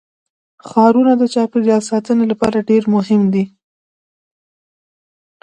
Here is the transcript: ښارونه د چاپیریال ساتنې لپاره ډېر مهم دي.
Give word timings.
ښارونه 0.67 1.13
د 1.17 1.23
چاپیریال 1.33 1.81
ساتنې 1.91 2.25
لپاره 2.31 2.65
ډېر 2.69 2.83
مهم 2.95 3.21
دي. 3.33 3.43